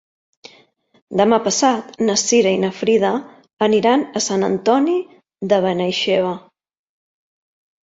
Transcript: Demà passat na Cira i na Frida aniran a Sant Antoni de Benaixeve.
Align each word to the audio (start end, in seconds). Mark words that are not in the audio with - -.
Demà 1.19 1.37
passat 1.47 1.99
na 2.07 2.15
Cira 2.21 2.53
i 2.55 2.59
na 2.63 2.71
Frida 2.79 3.13
aniran 3.69 4.07
a 4.09 4.23
Sant 4.31 4.49
Antoni 4.49 4.99
de 5.53 5.63
Benaixeve. 5.69 6.35